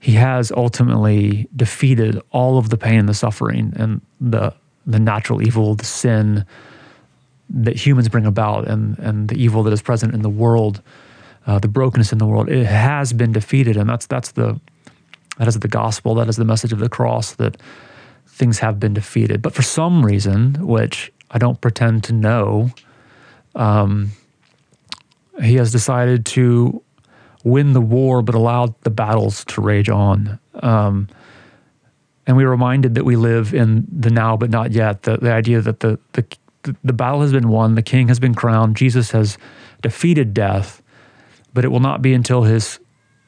He 0.00 0.12
has 0.12 0.50
ultimately 0.50 1.48
defeated 1.54 2.20
all 2.30 2.58
of 2.58 2.70
the 2.70 2.76
pain 2.76 2.98
and 2.98 3.08
the 3.08 3.14
suffering 3.14 3.72
and 3.76 4.00
the 4.20 4.52
the 4.86 4.98
natural 4.98 5.40
evil, 5.40 5.76
the 5.76 5.84
sin 5.84 6.44
that 7.50 7.76
humans 7.76 8.08
bring 8.08 8.26
about, 8.26 8.66
and 8.66 8.98
and 8.98 9.28
the 9.28 9.36
evil 9.36 9.62
that 9.62 9.72
is 9.72 9.80
present 9.80 10.14
in 10.14 10.22
the 10.22 10.28
world, 10.28 10.82
uh, 11.46 11.60
the 11.60 11.68
brokenness 11.68 12.12
in 12.12 12.18
the 12.18 12.26
world, 12.26 12.48
it 12.50 12.66
has 12.66 13.12
been 13.12 13.32
defeated, 13.32 13.76
and 13.76 13.88
that's 13.88 14.06
that's 14.06 14.32
the 14.32 14.60
that 15.38 15.46
is 15.46 15.60
the 15.60 15.68
gospel. 15.68 16.16
That 16.16 16.28
is 16.28 16.36
the 16.36 16.44
message 16.44 16.72
of 16.72 16.80
the 16.80 16.88
cross 16.88 17.36
that 17.36 17.56
things 18.38 18.60
have 18.60 18.80
been 18.80 18.94
defeated. 18.94 19.42
But 19.42 19.54
for 19.54 19.62
some 19.62 20.04
reason, 20.04 20.54
which 20.66 21.12
I 21.30 21.38
don't 21.38 21.60
pretend 21.60 22.04
to 22.04 22.12
know, 22.12 22.70
um, 23.54 24.12
he 25.42 25.56
has 25.56 25.72
decided 25.72 26.24
to 26.26 26.82
win 27.44 27.72
the 27.72 27.80
war, 27.80 28.22
but 28.22 28.34
allowed 28.34 28.80
the 28.82 28.90
battles 28.90 29.44
to 29.46 29.60
rage 29.60 29.88
on. 29.88 30.38
Um, 30.54 31.08
and 32.26 32.36
we're 32.36 32.50
reminded 32.50 32.94
that 32.94 33.04
we 33.04 33.16
live 33.16 33.54
in 33.54 33.86
the 33.90 34.10
now, 34.10 34.36
but 34.36 34.50
not 34.50 34.72
yet. 34.72 35.02
The, 35.02 35.16
the 35.16 35.32
idea 35.32 35.60
that 35.60 35.80
the, 35.80 35.98
the 36.12 36.24
the 36.84 36.92
battle 36.92 37.22
has 37.22 37.32
been 37.32 37.48
won, 37.48 37.74
the 37.74 37.82
king 37.82 38.08
has 38.08 38.18
been 38.18 38.34
crowned, 38.34 38.76
Jesus 38.76 39.12
has 39.12 39.38
defeated 39.80 40.34
death, 40.34 40.82
but 41.54 41.64
it 41.64 41.68
will 41.68 41.80
not 41.80 42.02
be 42.02 42.12
until 42.12 42.42
his 42.42 42.78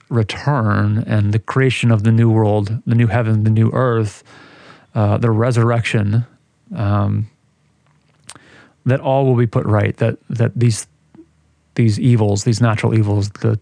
return 0.09 0.99
and 1.07 1.33
the 1.33 1.39
creation 1.39 1.91
of 1.91 2.03
the 2.03 2.13
new 2.13 2.31
world, 2.31 2.83
the 2.85 2.95
new 2.95 3.07
heaven, 3.07 3.45
the 3.45 3.51
new 3.51 3.71
earth, 3.73 4.23
uh, 4.95 5.19
the 5.19 5.31
resurrection, 5.31 6.27
um, 6.75 7.29
that 8.87 9.01
all 9.01 9.27
will 9.27 9.37
be 9.37 9.47
put 9.47 9.67
right. 9.67 9.97
That 9.99 10.19
that 10.29 10.53
these 10.55 10.87
these 11.75 11.99
evils, 11.99 12.45
these 12.45 12.61
natural 12.61 12.95
evils, 12.95 13.31
the 13.31 13.59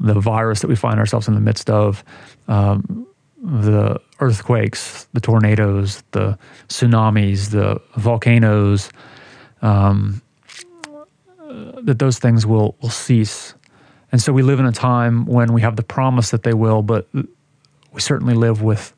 the 0.00 0.20
virus 0.20 0.60
that 0.60 0.68
we 0.68 0.76
find 0.76 0.98
ourselves 0.98 1.26
in 1.26 1.34
the 1.34 1.40
midst 1.40 1.68
of, 1.68 2.04
um, 2.46 3.06
the 3.42 4.00
earthquakes, 4.20 5.08
the 5.12 5.20
tornadoes, 5.20 6.04
the 6.12 6.38
tsunamis, 6.68 7.50
the 7.50 7.80
volcanoes, 7.96 8.90
um, 9.60 10.22
that 11.82 11.98
those 11.98 12.18
things 12.18 12.46
will 12.46 12.76
will 12.80 12.90
cease 12.90 13.54
and 14.10 14.20
so 14.20 14.32
we 14.32 14.42
live 14.42 14.58
in 14.58 14.66
a 14.66 14.72
time 14.72 15.26
when 15.26 15.52
we 15.52 15.60
have 15.60 15.76
the 15.76 15.82
promise 15.82 16.30
that 16.30 16.42
they 16.42 16.54
will, 16.54 16.82
but 16.82 17.08
we 17.92 18.00
certainly 18.00 18.34
live 18.34 18.62
with 18.62 18.94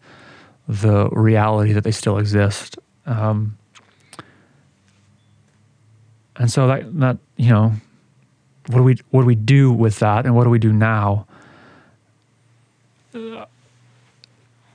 the 0.70 1.08
reality 1.10 1.72
that 1.72 1.82
they 1.82 1.90
still 1.90 2.18
exist. 2.18 2.78
Um, 3.04 3.58
and 6.36 6.50
so 6.50 6.68
that 6.68 6.98
that 7.00 7.18
you 7.36 7.50
know, 7.50 7.72
what 8.68 8.78
do 8.78 8.82
we 8.84 8.96
what 9.10 9.22
do 9.22 9.26
we 9.26 9.34
do 9.34 9.72
with 9.72 9.98
that, 9.98 10.26
and 10.26 10.36
what 10.36 10.44
do 10.44 10.50
we 10.50 10.60
do 10.60 10.72
now? 10.72 11.26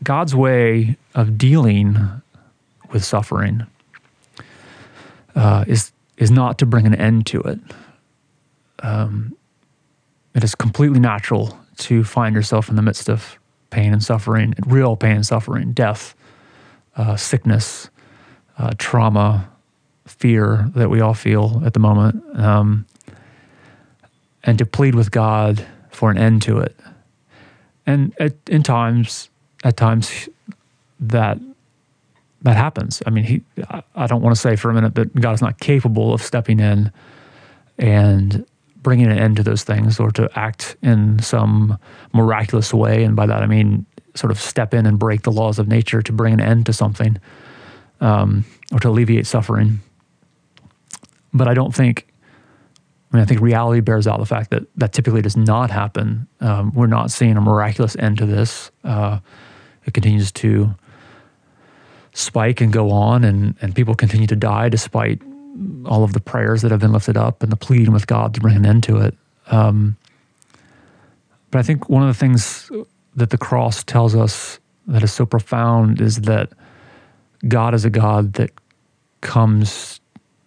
God's 0.03 0.35
way 0.35 0.97
of 1.15 1.37
dealing 1.37 1.97
with 2.91 3.05
suffering 3.05 3.65
uh, 5.33 5.63
is 5.65 5.93
is 6.17 6.29
not 6.29 6.57
to 6.59 6.65
bring 6.65 6.85
an 6.85 6.93
end 6.93 7.25
to 7.27 7.39
it. 7.41 7.59
Um, 8.79 9.35
it 10.33 10.43
is 10.43 10.55
completely 10.55 10.99
natural 10.99 11.57
to 11.77 12.03
find 12.03 12.35
yourself 12.35 12.67
in 12.67 12.75
the 12.75 12.81
midst 12.81 13.09
of 13.09 13.39
pain 13.75 13.91
and 13.91 14.01
suffering, 14.01 14.53
real 14.65 14.95
pain 14.95 15.17
and 15.17 15.25
suffering, 15.25 15.73
death, 15.73 16.15
uh, 16.95 17.17
sickness, 17.17 17.89
uh, 18.57 18.71
trauma, 18.77 19.49
fear 20.05 20.71
that 20.75 20.89
we 20.89 21.01
all 21.01 21.13
feel 21.13 21.61
at 21.65 21.73
the 21.73 21.79
moment, 21.79 22.23
um, 22.39 22.85
and 24.45 24.57
to 24.57 24.65
plead 24.65 24.95
with 24.95 25.11
God 25.11 25.65
for 25.89 26.09
an 26.09 26.17
end 26.17 26.41
to 26.43 26.59
it. 26.59 26.73
And 27.85 28.13
at, 28.17 28.33
in 28.47 28.63
times, 28.63 29.29
at 29.65 29.75
times, 29.75 30.29
that 31.01 31.37
that 32.43 32.55
happens. 32.55 33.03
I 33.05 33.09
mean, 33.09 33.25
he. 33.25 33.41
I 33.95 34.07
don't 34.07 34.21
want 34.21 34.35
to 34.35 34.41
say 34.41 34.55
for 34.55 34.69
a 34.69 34.73
minute 34.73 34.95
that 34.95 35.13
God 35.19 35.33
is 35.33 35.41
not 35.41 35.59
capable 35.59 36.13
of 36.13 36.21
stepping 36.21 36.61
in 36.61 36.91
and 37.77 38.45
bringing 38.85 39.07
an 39.07 39.17
end 39.17 39.35
to 39.35 39.41
those 39.41 39.63
things 39.63 39.99
or 39.99 40.11
to 40.11 40.29
act 40.35 40.77
in 40.83 41.17
some 41.17 41.75
miraculous 42.13 42.71
way. 42.71 43.03
And 43.03 43.15
by 43.15 43.25
that, 43.25 43.41
I 43.41 43.47
mean 43.47 43.87
sort 44.13 44.29
of 44.29 44.39
step 44.39 44.75
in 44.75 44.85
and 44.85 44.99
break 44.99 45.23
the 45.23 45.31
laws 45.31 45.57
of 45.57 45.67
nature 45.67 46.03
to 46.03 46.13
bring 46.13 46.35
an 46.35 46.39
end 46.39 46.67
to 46.67 46.71
something 46.71 47.17
um, 47.99 48.45
or 48.71 48.79
to 48.79 48.89
alleviate 48.89 49.25
suffering. 49.25 49.79
But 51.33 51.47
I 51.47 51.55
don't 51.55 51.73
think, 51.73 52.05
I 53.11 53.17
mean, 53.17 53.23
I 53.23 53.25
think 53.25 53.41
reality 53.41 53.81
bears 53.81 54.05
out 54.05 54.19
the 54.19 54.25
fact 54.27 54.51
that 54.51 54.61
that 54.75 54.93
typically 54.93 55.23
does 55.23 55.35
not 55.35 55.71
happen. 55.71 56.27
Um, 56.39 56.71
we're 56.75 56.85
not 56.85 57.09
seeing 57.09 57.37
a 57.37 57.41
miraculous 57.41 57.95
end 57.97 58.19
to 58.19 58.27
this. 58.27 58.69
Uh, 58.83 59.17
it 59.85 59.95
continues 59.95 60.31
to 60.33 60.75
spike 62.13 62.61
and 62.61 62.71
go 62.71 62.91
on, 62.91 63.23
and, 63.23 63.55
and 63.63 63.73
people 63.73 63.95
continue 63.95 64.27
to 64.27 64.35
die 64.35 64.69
despite 64.69 65.23
all 65.85 66.03
of 66.03 66.13
the 66.13 66.19
prayers 66.19 66.61
that 66.61 66.71
have 66.71 66.79
been 66.79 66.91
lifted 66.91 67.17
up 67.17 67.43
and 67.43 67.51
the 67.51 67.55
pleading 67.57 67.93
with 67.93 68.07
God 68.07 68.33
to 68.33 68.41
bring 68.41 68.55
an 68.55 68.65
end 68.65 68.83
to 68.83 68.97
it. 68.97 69.15
Um, 69.47 69.97
but 71.51 71.59
I 71.59 71.63
think 71.63 71.89
one 71.89 72.01
of 72.01 72.09
the 72.09 72.19
things 72.19 72.69
that 73.15 73.29
the 73.29 73.37
cross 73.37 73.83
tells 73.83 74.15
us 74.15 74.59
that 74.87 75.03
is 75.03 75.13
so 75.13 75.25
profound 75.25 76.01
is 76.01 76.21
that 76.21 76.49
God 77.47 77.73
is 77.73 77.85
a 77.85 77.89
God 77.89 78.33
that 78.33 78.51
comes 79.21 79.99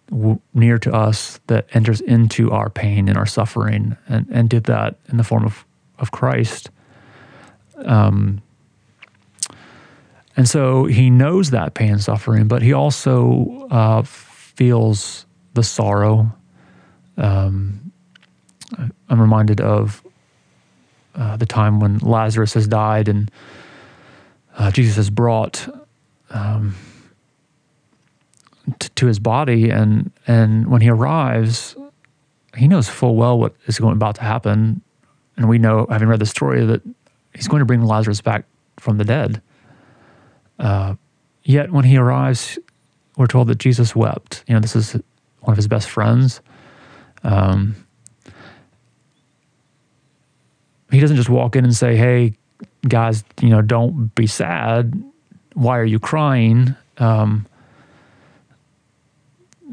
w- 0.09 0.39
near 0.53 0.77
to 0.79 0.93
us, 0.93 1.39
that 1.47 1.67
enters 1.73 2.01
into 2.01 2.51
our 2.51 2.69
pain 2.69 3.07
and 3.09 3.17
our 3.17 3.25
suffering, 3.25 3.97
and, 4.07 4.27
and 4.29 4.49
did 4.49 4.65
that 4.65 4.95
in 5.09 5.17
the 5.17 5.23
form 5.23 5.45
of, 5.45 5.65
of 5.97 6.11
Christ. 6.11 6.69
Um, 7.77 8.41
and 10.37 10.47
so 10.47 10.85
he 10.85 11.09
knows 11.09 11.49
that 11.49 11.73
pain 11.73 11.91
and 11.91 12.01
suffering, 12.01 12.47
but 12.47 12.61
he 12.61 12.71
also 12.71 13.67
uh, 13.71 14.03
feels 14.59 15.25
the 15.53 15.63
sorrow. 15.63 16.29
Um, 17.15 17.93
I'm 19.07 19.21
reminded 19.21 19.61
of 19.61 20.03
uh, 21.15 21.37
the 21.37 21.45
time 21.45 21.79
when 21.79 21.99
Lazarus 21.99 22.55
has 22.55 22.67
died 22.67 23.07
and 23.07 23.31
uh, 24.57 24.69
Jesus 24.69 24.97
has 24.97 25.09
brought 25.09 25.65
um, 26.31 26.75
t- 28.79 28.89
to 28.95 29.05
his 29.05 29.17
body, 29.17 29.69
and 29.69 30.11
and 30.27 30.67
when 30.67 30.81
he 30.81 30.89
arrives, 30.89 31.77
he 32.57 32.67
knows 32.67 32.89
full 32.89 33.15
well 33.15 33.39
what 33.39 33.55
is 33.65 33.79
going 33.79 33.93
about 33.93 34.15
to 34.15 34.23
happen, 34.23 34.81
and 35.37 35.47
we 35.47 35.57
know, 35.57 35.87
having 35.89 36.09
read 36.09 36.19
the 36.19 36.25
story, 36.25 36.65
that 36.65 36.81
he's 37.33 37.47
going 37.47 37.61
to 37.61 37.65
bring 37.65 37.81
Lazarus 37.81 38.19
back 38.19 38.43
from 38.77 38.97
the 38.97 39.05
dead. 39.05 39.41
Uh, 40.59 40.95
yet 41.43 41.71
when 41.71 41.85
he 41.85 41.95
arrives, 41.95 42.59
we're 43.19 43.27
told 43.27 43.49
that 43.49 43.57
Jesus 43.57 43.93
wept. 43.93 44.45
You 44.47 44.53
know, 44.53 44.61
this 44.61 44.77
is 44.77 44.93
one 45.41 45.51
of 45.51 45.57
his 45.57 45.67
best 45.67 45.89
friends. 45.89 46.39
Um, 47.21 47.75
he 50.89 51.01
doesn't 51.01 51.17
just 51.17 51.27
walk 51.27 51.57
in 51.57 51.65
and 51.65 51.75
say, 51.75 51.97
"Hey, 51.97 52.35
guys, 52.87 53.25
you 53.41 53.49
know, 53.49 53.61
don't 53.61 54.15
be 54.15 54.25
sad. 54.25 55.03
Why 55.53 55.77
are 55.79 55.85
you 55.85 55.99
crying?" 55.99 56.75
Um, 56.97 57.45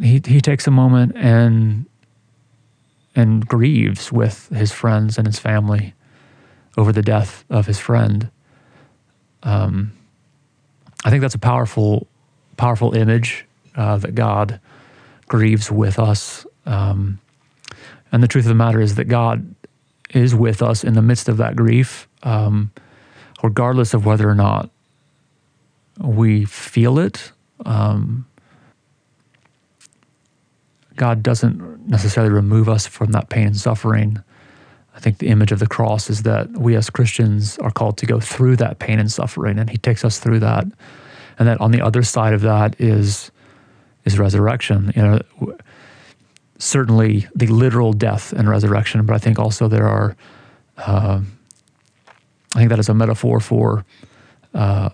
he 0.03 0.21
he 0.27 0.41
takes 0.41 0.67
a 0.67 0.73
moment 0.73 1.13
and 1.15 1.87
and 3.15 3.47
grieves 3.47 4.11
with 4.11 4.49
his 4.49 4.73
friends 4.73 5.19
and 5.19 5.27
his 5.27 5.39
family 5.39 5.95
over 6.77 6.91
the 6.91 7.01
death 7.01 7.45
of 7.49 7.67
his 7.67 7.79
friend. 7.79 8.29
Um, 9.45 9.93
I 11.05 11.11
think 11.11 11.21
that's 11.21 11.37
a 11.37 11.39
powerful 11.39 12.09
powerful 12.57 12.95
image 12.95 13.45
uh, 13.77 13.99
that 13.99 14.15
God 14.15 14.61
grieves 15.29 15.71
with 15.71 15.99
us. 15.99 16.47
Um, 16.65 17.21
and 18.13 18.23
the 18.23 18.29
truth 18.29 18.45
of 18.45 18.49
the 18.49 18.55
matter 18.55 18.81
is 18.81 18.95
that 18.95 19.05
God 19.07 19.55
is 20.11 20.35
with 20.35 20.63
us 20.63 20.85
in 20.85 20.95
the 20.95 21.03
midst 21.03 21.29
of 21.29 21.37
that 21.39 21.57
grief, 21.57 22.09
um, 22.23 22.71
regardless 23.43 23.95
of 23.95 24.07
whether 24.07 24.29
or 24.29 24.35
not 24.35 24.71
we 26.01 26.45
feel 26.45 26.99
it. 26.99 27.33
Um, 27.65 28.27
God 30.95 31.23
doesn't 31.23 31.89
necessarily 31.89 32.33
remove 32.33 32.69
us 32.69 32.87
from 32.87 33.13
that 33.13 33.29
pain 33.29 33.49
and 33.49 33.57
suffering. 33.57 34.23
I 34.95 35.01
think 35.01 35.19
the 35.19 35.29
image 35.29 35.53
of 35.53 35.59
the 35.59 35.67
cross 35.67 36.09
is 36.09 36.23
that 36.23 36.51
we 36.53 36.75
as 36.75 36.89
Christians 36.89 37.59
are 37.59 37.71
called 37.71 37.99
to 37.99 38.07
go 38.07 38.19
through 38.19 38.57
that 38.57 38.79
pain 38.79 38.99
and 38.99 39.13
suffering, 39.13 39.59
and 39.59 39.69
He 39.69 39.77
takes 39.77 40.05
us 40.05 40.19
through 40.19 40.41
that 40.41 40.65
and 41.39 41.49
that 41.49 41.61
on 41.61 41.71
the 41.71 41.81
other 41.81 42.03
side 42.03 42.35
of 42.35 42.43
that 42.43 42.81
is 42.81 43.31
is 44.05 44.19
resurrection. 44.19 44.93
You 44.95 45.03
know, 45.03 45.57
certainly 46.59 47.27
the 47.35 47.49
literal 47.49 47.93
death 47.93 48.33
and 48.33 48.49
resurrection, 48.49 49.05
but 49.07 49.15
I 49.15 49.19
think 49.19 49.39
also 49.39 49.69
there 49.69 49.89
are. 49.89 50.17
Uh, 50.77 51.21
I 52.55 52.59
think 52.59 52.71
that 52.71 52.79
is 52.79 52.89
a 52.89 52.95
metaphor 52.95 53.41
for 53.41 53.85
uh, 54.55 54.89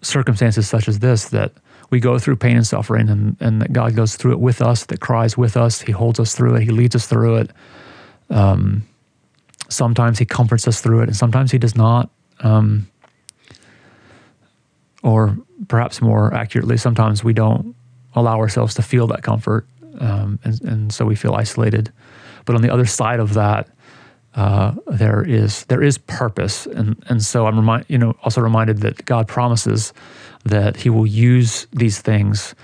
circumstances 0.00 0.68
such 0.68 0.88
as 0.88 0.98
this 0.98 1.28
that 1.28 1.52
we 1.90 2.00
go 2.00 2.18
through 2.18 2.36
pain 2.36 2.56
and 2.56 2.66
suffering, 2.66 3.08
and, 3.08 3.36
and 3.38 3.60
that 3.60 3.72
God 3.72 3.94
goes 3.94 4.16
through 4.16 4.32
it 4.32 4.40
with 4.40 4.62
us, 4.62 4.86
that 4.86 5.00
cries 5.00 5.36
with 5.36 5.56
us, 5.56 5.82
He 5.82 5.92
holds 5.92 6.18
us 6.18 6.34
through 6.34 6.56
it, 6.56 6.62
He 6.62 6.70
leads 6.70 6.96
us 6.96 7.06
through 7.06 7.36
it. 7.36 7.50
Um, 8.30 8.82
sometimes 9.68 10.18
He 10.18 10.24
comforts 10.24 10.66
us 10.66 10.80
through 10.80 11.02
it, 11.02 11.08
and 11.08 11.16
sometimes 11.16 11.52
He 11.52 11.58
does 11.58 11.76
not. 11.76 12.10
Um, 12.40 12.88
or 15.02 15.36
perhaps 15.68 16.00
more 16.00 16.32
accurately, 16.34 16.76
sometimes 16.76 17.24
we 17.24 17.32
don't 17.32 17.74
allow 18.14 18.38
ourselves 18.38 18.74
to 18.74 18.82
feel 18.82 19.06
that 19.08 19.22
comfort, 19.22 19.66
um, 19.98 20.38
and, 20.44 20.60
and 20.62 20.92
so 20.92 21.04
we 21.04 21.14
feel 21.14 21.34
isolated. 21.34 21.92
But 22.44 22.56
on 22.56 22.62
the 22.62 22.72
other 22.72 22.86
side 22.86 23.20
of 23.20 23.34
that, 23.34 23.68
uh, 24.34 24.72
there 24.86 25.22
is 25.22 25.64
there 25.66 25.82
is 25.82 25.98
purpose, 25.98 26.66
and 26.66 27.02
and 27.08 27.22
so 27.22 27.46
I'm 27.46 27.56
remind 27.56 27.84
you 27.88 27.98
know 27.98 28.16
also 28.22 28.40
reminded 28.40 28.78
that 28.78 29.04
God 29.04 29.28
promises 29.28 29.92
that 30.44 30.76
He 30.76 30.90
will 30.90 31.06
use 31.06 31.66
these 31.72 32.00
things 32.00 32.54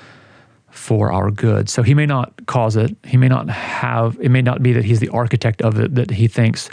for 0.70 1.12
our 1.12 1.30
good. 1.30 1.68
So 1.68 1.82
He 1.82 1.94
may 1.94 2.06
not 2.06 2.46
cause 2.46 2.76
it. 2.76 2.96
He 3.04 3.16
may 3.16 3.28
not 3.28 3.50
have. 3.50 4.18
It 4.20 4.30
may 4.30 4.42
not 4.42 4.62
be 4.62 4.72
that 4.72 4.84
He's 4.84 5.00
the 5.00 5.10
architect 5.10 5.60
of 5.60 5.78
it. 5.78 5.94
That 5.94 6.10
He 6.10 6.26
thinks, 6.26 6.70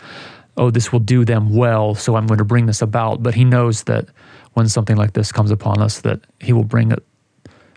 oh, 0.55 0.72
this 0.72 0.93
will 0.93 1.01
do 1.01 1.25
them 1.25 1.53
well, 1.53 1.95
so 1.95 2.15
I'm 2.15 2.25
going 2.25 2.38
to 2.38 2.45
bring 2.45 2.65
this 2.65 2.81
about. 2.81 3.22
But 3.22 3.36
He 3.36 3.43
knows 3.43 3.84
that 3.84 4.07
when 4.55 4.67
something 4.67 4.97
like 4.97 5.13
this 5.13 5.31
comes 5.31 5.51
upon 5.51 5.81
us, 5.81 6.01
that 6.01 6.19
He 6.39 6.51
will 6.51 6.63
bring 6.63 6.91
it, 6.91 7.03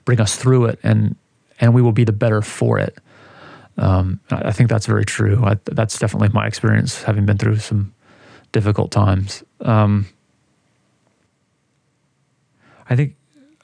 bring 0.04 0.20
us 0.20 0.36
through 0.36 0.66
it, 0.66 0.80
and 0.82 1.14
and 1.60 1.74
we 1.74 1.82
will 1.82 1.92
be 1.92 2.04
the 2.04 2.12
better 2.12 2.40
for 2.40 2.78
it. 2.78 2.96
Um, 3.76 4.20
I 4.30 4.52
think 4.52 4.70
that's 4.70 4.86
very 4.86 5.04
true. 5.04 5.44
I, 5.44 5.56
that's 5.64 5.98
definitely 5.98 6.30
my 6.32 6.46
experience, 6.46 7.02
having 7.02 7.26
been 7.26 7.38
through 7.38 7.58
some 7.58 7.94
difficult 8.52 8.90
times. 8.90 9.44
Um, 9.60 10.06
I 12.90 12.96
think, 12.96 13.14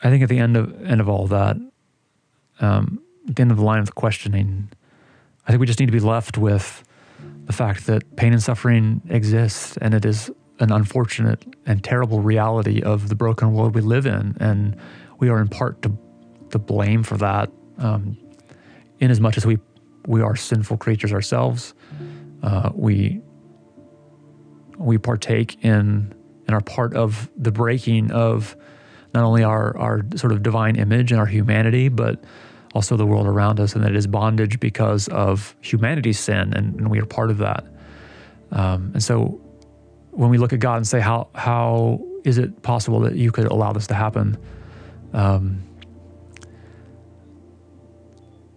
I 0.02 0.11
think 0.11 0.23
at 0.23 0.28
the 0.28 0.38
end 0.38 0.56
of 0.56 0.85
end 0.85 1.00
of 1.00 1.09
all 1.09 1.26
that, 1.28 1.56
um, 2.61 3.00
at 3.28 3.37
the 3.37 3.42
end 3.42 3.50
of 3.50 3.56
the 3.56 3.64
line 3.64 3.80
of 3.80 3.94
questioning, 3.94 4.71
I 5.47 5.50
think 5.50 5.61
we 5.61 5.66
just 5.66 5.80
need 5.80 5.87
to 5.87 5.92
be 5.92 6.00
left 6.00 6.37
with 6.37 6.85
the 7.47 7.52
fact 7.52 7.87
that 7.87 8.16
pain 8.16 8.33
and 8.33 8.42
suffering 8.42 9.02
exists, 9.09 9.76
and 9.78 9.94
it 9.94 10.04
is 10.04 10.30
an 10.61 10.73
unfortunate 10.73 11.44
and 11.66 11.82
terrible 11.82 12.20
reality 12.20 12.82
of 12.82 13.08
the 13.08 13.14
broken 13.14 13.52
world 13.52 13.75
we 13.75 13.80
live 13.80 14.06
in, 14.06 14.37
and 14.40 14.76
we 15.18 15.28
are 15.28 15.40
in 15.40 15.49
part 15.49 15.82
to 15.82 15.92
blame 16.58 17.02
for 17.02 17.16
that. 17.16 17.50
Um, 17.78 18.16
in 19.00 19.11
as 19.11 19.20
much 19.20 19.37
as 19.37 19.44
we 19.44 19.58
we 20.06 20.23
are 20.23 20.37
sinful 20.37 20.76
creatures 20.76 21.12
ourselves. 21.12 21.75
Uh, 22.42 22.70
we 22.75 23.20
we 24.76 24.99
partake 24.99 25.64
in 25.64 26.14
and 26.46 26.54
are 26.54 26.61
part 26.61 26.94
of 26.94 27.30
the 27.37 27.50
breaking 27.50 28.11
of 28.11 28.56
not 29.12 29.25
only 29.25 29.42
our 29.42 29.76
our 29.78 30.02
sort 30.16 30.32
of 30.32 30.42
divine 30.42 30.76
image 30.76 31.11
and 31.11 31.20
our 31.20 31.26
humanity, 31.26 31.88
but 31.88 32.23
also 32.75 32.96
the 32.96 33.06
world 33.06 33.26
around 33.26 33.61
us, 33.61 33.75
and 33.75 33.84
that 33.84 33.92
it 33.92 33.96
is 33.96 34.06
bondage 34.06 34.58
because 34.58 35.08
of 35.08 35.54
humanity's 35.61 36.18
sin, 36.18 36.52
and, 36.54 36.75
and 36.75 36.90
we 36.90 37.00
are 37.00 37.06
part 37.06 37.30
of 37.30 37.38
that. 37.38 37.64
Um, 38.50 38.90
and 38.94 39.02
so, 39.02 39.40
when 40.14 40.30
we 40.30 40.38
look 40.38 40.52
at 40.52 40.61
God 40.61 40.76
and 40.76 40.87
say, 40.87 41.00
"How 41.00 41.28
how 41.35 42.00
is 42.25 42.38
it 42.38 42.62
possible 42.62 43.00
that 43.00 43.16
you 43.16 43.33
could 43.33 43.47
allow 43.47 43.73
this 43.73 43.87
to 43.88 43.94
happen?" 43.94 44.38
Um, 45.12 45.62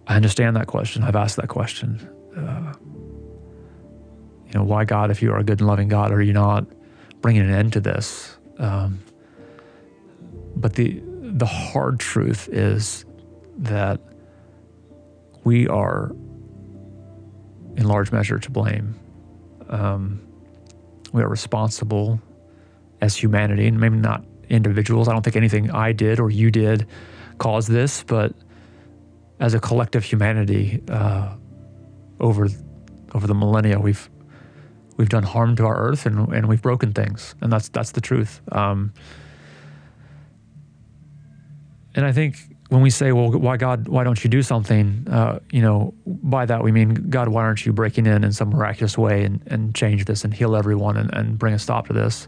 I 0.07 0.15
understand 0.15 0.55
that 0.55 0.67
question. 0.67 1.03
I've 1.03 1.15
asked 1.15 1.35
that 1.35 1.49
question. 1.49 2.07
Uh, 2.35 2.73
you 4.47 4.53
know, 4.53 4.63
why 4.63 4.85
God, 4.85 5.11
if 5.11 5.21
you 5.21 5.31
are 5.33 5.39
a 5.39 5.43
good 5.43 5.59
and 5.59 5.67
loving 5.67 5.89
God, 5.89 6.11
are 6.11 6.21
you 6.21 6.33
not 6.33 6.65
bringing 7.21 7.41
an 7.41 7.51
end 7.51 7.73
to 7.73 7.79
this? 7.81 8.37
Um, 8.57 8.99
but 10.55 10.73
the 10.73 11.01
the 11.21 11.45
hard 11.45 11.99
truth 11.99 12.47
is 12.51 13.05
that 13.57 13.99
we 15.43 15.67
are, 15.67 16.11
in 17.75 17.83
large 17.87 18.11
measure, 18.11 18.39
to 18.39 18.51
blame. 18.51 18.95
Um, 19.69 20.26
we 21.17 21.23
are 21.23 21.29
responsible 21.29 22.21
as 23.01 23.15
humanity, 23.15 23.67
and 23.67 23.79
maybe 23.79 23.97
not 23.97 24.23
individuals. 24.49 25.07
I 25.07 25.13
don't 25.13 25.23
think 25.23 25.35
anything 25.35 25.71
I 25.71 25.91
did 25.91 26.19
or 26.19 26.29
you 26.29 26.51
did 26.51 26.87
caused 27.37 27.69
this, 27.69 28.03
but 28.03 28.33
as 29.39 29.53
a 29.53 29.59
collective 29.59 30.03
humanity 30.03 30.81
uh, 30.89 31.35
over 32.19 32.47
over 33.13 33.27
the 33.27 33.35
millennia 33.35 33.79
we've 33.79 34.09
we've 34.97 35.09
done 35.09 35.23
harm 35.23 35.55
to 35.55 35.65
our 35.65 35.77
earth 35.77 36.05
and, 36.05 36.27
and 36.33 36.47
we've 36.47 36.61
broken 36.61 36.91
things 36.91 37.35
and 37.41 37.51
that's 37.51 37.69
that's 37.69 37.91
the 37.91 38.01
truth 38.01 38.41
um, 38.51 38.93
and 41.95 42.05
I 42.05 42.11
think 42.11 42.37
when 42.69 42.81
we 42.81 42.89
say 42.89 43.11
well 43.11 43.31
why 43.31 43.57
God 43.57 43.87
why 43.87 44.03
don't 44.03 44.23
you 44.23 44.29
do 44.29 44.41
something 44.41 45.07
uh, 45.09 45.39
you 45.51 45.61
know 45.61 45.93
by 46.05 46.45
that 46.45 46.63
we 46.63 46.71
mean 46.71 46.93
God 47.09 47.29
why 47.29 47.43
aren't 47.43 47.65
you 47.65 47.73
breaking 47.73 48.05
in 48.05 48.23
in 48.23 48.31
some 48.31 48.49
miraculous 48.49 48.97
way 48.97 49.23
and, 49.23 49.41
and 49.47 49.73
change 49.73 50.05
this 50.05 50.23
and 50.23 50.33
heal 50.33 50.55
everyone 50.55 50.97
and, 50.97 51.13
and 51.13 51.39
bring 51.39 51.53
a 51.53 51.59
stop 51.59 51.87
to 51.87 51.93
this 51.93 52.27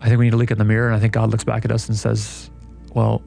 I 0.00 0.08
think 0.08 0.18
we 0.18 0.26
need 0.26 0.32
to 0.32 0.36
look 0.36 0.50
in 0.50 0.58
the 0.58 0.64
mirror 0.64 0.88
and 0.88 0.96
I 0.96 1.00
think 1.00 1.14
God 1.14 1.30
looks 1.30 1.44
back 1.44 1.64
at 1.64 1.72
us 1.72 1.88
and 1.88 1.96
says 1.96 2.50
well 2.94 3.22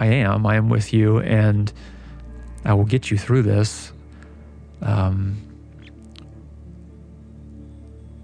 I 0.00 0.06
am. 0.06 0.46
I 0.46 0.56
am 0.56 0.70
with 0.70 0.94
you, 0.94 1.20
and 1.20 1.70
I 2.64 2.72
will 2.72 2.86
get 2.86 3.10
you 3.10 3.18
through 3.18 3.42
this. 3.42 3.92
Um, 4.80 5.36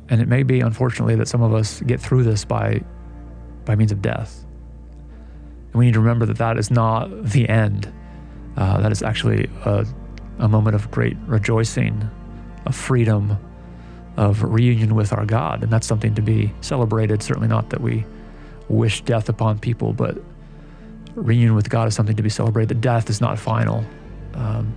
and 0.09 0.23
it 0.23 0.27
may 0.27 0.43
be, 0.43 0.61
unfortunately, 0.61 1.17
that 1.17 1.29
some 1.29 1.43
of 1.43 1.53
us 1.53 1.81
get 1.83 2.01
through 2.01 2.25
this 2.25 2.45
by 2.47 2.81
by 3.67 3.77
means 3.77 3.93
of 3.93 4.01
death. 4.01 4.46
And 5.77 5.81
we 5.81 5.85
need 5.85 5.93
to 5.93 6.01
remember 6.01 6.25
that 6.25 6.39
that 6.39 6.57
is 6.57 6.71
not 6.71 7.09
the 7.23 7.47
end. 7.51 7.93
Uh, 8.57 8.81
that 8.81 8.91
is 8.91 9.03
actually 9.03 9.47
a, 9.67 9.85
a 10.39 10.49
moment 10.49 10.75
of 10.75 10.91
great 10.91 11.19
rejoicing, 11.27 12.09
of 12.65 12.75
freedom, 12.75 13.37
of 14.17 14.43
reunion 14.43 14.95
with 14.95 15.13
our 15.13 15.27
God, 15.27 15.63
and 15.63 15.71
that's 15.71 15.87
something 15.87 16.15
to 16.15 16.23
be 16.23 16.51
celebrated. 16.63 17.23
Certainly 17.23 17.49
not 17.49 17.69
that 17.69 17.83
we 17.83 18.07
wish 18.71 19.03
death 19.03 19.29
upon 19.29 19.59
people, 19.59 19.93
but 19.93 20.17
reunion 21.15 21.55
with 21.55 21.69
God 21.69 21.89
is 21.89 21.95
something 21.95 22.17
to 22.17 22.23
be 22.23 22.31
celebrated. 22.31 22.71
The 22.71 22.81
death 22.81 23.11
is 23.11 23.21
not 23.21 23.39
final. 23.39 23.85
Um, 24.33 24.75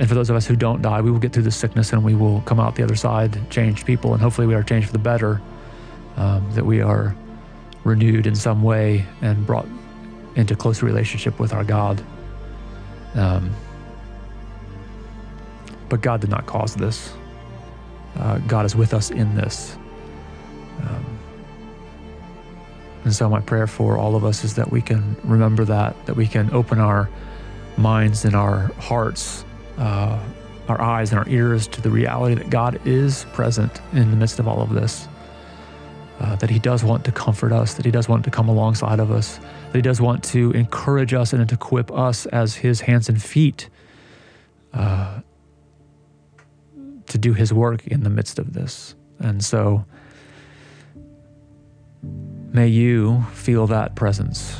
and 0.00 0.08
for 0.08 0.16
those 0.16 0.28
of 0.28 0.34
us 0.34 0.44
who 0.44 0.56
don't 0.56 0.82
die, 0.82 1.00
we 1.00 1.12
will 1.12 1.20
get 1.20 1.32
through 1.32 1.44
this 1.44 1.54
sickness 1.54 1.92
and 1.92 2.02
we 2.02 2.16
will 2.16 2.40
come 2.40 2.58
out 2.58 2.74
the 2.74 2.82
other 2.82 2.96
side 2.96 3.48
changed 3.48 3.86
people. 3.86 4.12
And 4.12 4.20
hopefully, 4.20 4.48
we 4.48 4.56
are 4.56 4.64
changed 4.64 4.88
for 4.88 4.92
the 4.92 4.98
better, 4.98 5.40
um, 6.16 6.50
that 6.54 6.66
we 6.66 6.80
are 6.80 7.14
renewed 7.84 8.26
in 8.26 8.34
some 8.34 8.62
way 8.62 9.04
and 9.20 9.46
brought 9.46 9.68
into 10.34 10.56
closer 10.56 10.86
relationship 10.86 11.38
with 11.38 11.52
our 11.52 11.64
God. 11.64 12.02
Um, 13.14 13.54
but 15.88 16.00
God 16.00 16.20
did 16.20 16.30
not 16.30 16.46
cause 16.46 16.74
this. 16.74 17.12
Uh, 18.16 18.38
God 18.38 18.64
is 18.66 18.74
with 18.74 18.94
us 18.94 19.10
in 19.10 19.34
this. 19.34 19.76
Um, 20.80 21.18
and 23.04 23.14
so, 23.14 23.28
my 23.28 23.40
prayer 23.40 23.66
for 23.66 23.98
all 23.98 24.16
of 24.16 24.24
us 24.24 24.44
is 24.44 24.54
that 24.54 24.70
we 24.70 24.80
can 24.80 25.16
remember 25.24 25.64
that, 25.66 26.06
that 26.06 26.16
we 26.16 26.26
can 26.26 26.52
open 26.52 26.78
our 26.78 27.10
minds 27.76 28.24
and 28.24 28.34
our 28.34 28.72
hearts, 28.78 29.44
uh, 29.78 30.18
our 30.68 30.80
eyes 30.80 31.10
and 31.10 31.18
our 31.18 31.28
ears 31.28 31.66
to 31.68 31.82
the 31.82 31.90
reality 31.90 32.34
that 32.34 32.48
God 32.50 32.80
is 32.86 33.26
present 33.32 33.80
in 33.92 34.10
the 34.10 34.16
midst 34.16 34.38
of 34.38 34.48
all 34.48 34.62
of 34.62 34.70
this. 34.70 35.06
Uh, 36.20 36.36
that 36.36 36.48
He 36.48 36.58
does 36.58 36.84
want 36.84 37.04
to 37.04 37.12
comfort 37.12 37.52
us, 37.52 37.74
that 37.74 37.84
He 37.84 37.90
does 37.90 38.08
want 38.08 38.24
to 38.24 38.30
come 38.30 38.48
alongside 38.48 39.00
of 39.00 39.10
us, 39.10 39.38
that 39.38 39.74
He 39.74 39.82
does 39.82 40.00
want 40.00 40.22
to 40.24 40.52
encourage 40.52 41.12
us 41.12 41.32
and 41.32 41.48
to 41.48 41.54
equip 41.54 41.90
us 41.90 42.26
as 42.26 42.54
His 42.54 42.80
hands 42.80 43.08
and 43.08 43.20
feet 43.20 43.68
uh, 44.72 45.20
to 47.06 47.18
do 47.18 47.32
His 47.32 47.52
work 47.52 47.86
in 47.88 48.04
the 48.04 48.10
midst 48.10 48.38
of 48.38 48.52
this. 48.52 48.94
And 49.18 49.44
so, 49.44 49.84
May 52.54 52.68
you 52.68 53.20
feel 53.32 53.66
that 53.66 53.96
presence. 53.96 54.56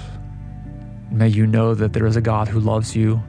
May 1.13 1.29
you 1.29 1.47
know 1.47 1.77
that 1.77 1.93
there 1.93 2.07
is 2.07 2.17
a 2.17 2.21
God 2.21 2.49
who 2.49 2.59
loves 2.59 2.97
you, 2.97 3.23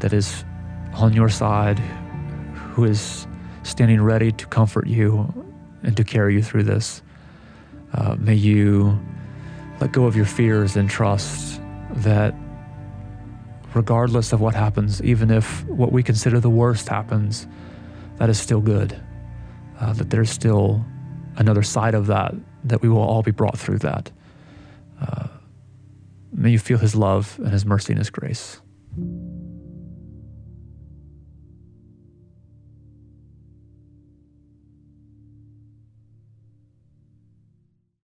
that 0.00 0.14
is 0.14 0.46
on 0.94 1.12
your 1.12 1.28
side, 1.28 1.78
who 2.72 2.84
is 2.84 3.26
standing 3.64 4.00
ready 4.00 4.32
to 4.32 4.46
comfort 4.46 4.86
you 4.86 5.30
and 5.82 5.94
to 5.98 6.04
carry 6.04 6.32
you 6.32 6.42
through 6.42 6.62
this. 6.62 7.02
Uh, 7.92 8.16
may 8.18 8.34
you 8.34 8.98
let 9.80 9.92
go 9.92 10.06
of 10.06 10.16
your 10.16 10.24
fears 10.24 10.76
and 10.76 10.88
trust 10.88 11.60
that 11.90 12.34
regardless 13.74 14.32
of 14.32 14.40
what 14.40 14.54
happens, 14.54 15.02
even 15.02 15.30
if 15.30 15.64
what 15.66 15.92
we 15.92 16.02
consider 16.02 16.40
the 16.40 16.50
worst 16.50 16.88
happens, 16.88 17.46
that 18.16 18.30
is 18.30 18.40
still 18.40 18.60
good. 18.60 18.98
Uh, 19.80 19.92
that 19.94 20.10
there's 20.10 20.30
still 20.30 20.84
another 21.36 21.62
side 21.62 21.94
of 21.94 22.06
that 22.06 22.34
that 22.64 22.80
we 22.82 22.88
will 22.88 23.00
all 23.00 23.22
be 23.22 23.30
brought 23.30 23.58
through 23.58 23.78
that. 23.78 24.10
Uh, 25.00 25.26
may 26.32 26.50
you 26.50 26.58
feel 26.58 26.78
his 26.78 26.94
love 26.94 27.38
and 27.38 27.52
his 27.52 27.66
mercy 27.66 27.92
and 27.92 27.98
his 27.98 28.10
grace. 28.10 28.61